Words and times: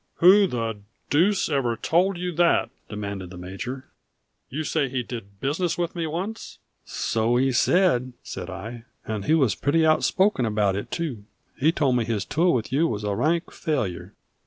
"Who 0.15 0.47
the 0.47 0.79
deuce 1.11 1.47
ever 1.47 1.75
told 1.75 2.17
you 2.17 2.31
that?" 2.31 2.71
demanded 2.89 3.29
the 3.29 3.37
major. 3.37 3.85
"You 4.49 4.63
say 4.63 4.89
he 4.89 5.03
did 5.03 5.39
business 5.39 5.77
with 5.77 5.95
me 5.95 6.07
once?" 6.07 6.57
"So 6.85 7.35
he 7.35 7.51
said," 7.51 8.13
said 8.23 8.49
I. 8.49 8.85
"And 9.05 9.25
he 9.25 9.35
was 9.35 9.53
pretty 9.53 9.85
outspoken 9.85 10.43
about 10.47 10.75
it 10.75 10.89
too. 10.89 11.25
He 11.55 11.71
told 11.71 11.97
me 11.97 12.03
his 12.03 12.25
tour 12.25 12.49
with 12.49 12.73
you 12.73 12.87
was 12.87 13.03
a 13.03 13.13
rank 13.13 13.51
failure." 13.51 14.15